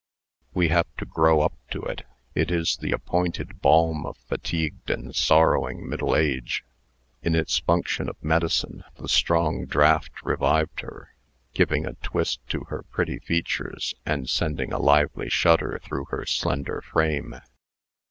[0.55, 2.07] We have to grow up to it.
[2.33, 6.65] It is the appointed balm of fatigued and sorrowing middle age.
[7.21, 11.09] In its function of medicine, the strong draught revived her,
[11.53, 16.81] giving a twist to her pretty features, and sending a lively shudder through her slender
[16.81, 17.35] frame.